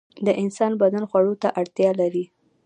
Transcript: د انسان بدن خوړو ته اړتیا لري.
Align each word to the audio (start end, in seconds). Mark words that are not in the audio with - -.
د 0.25 0.27
انسان 0.41 0.71
بدن 0.81 1.03
خوړو 1.09 1.33
ته 1.41 1.47
اړتیا 1.61 1.91
لري. 2.01 2.25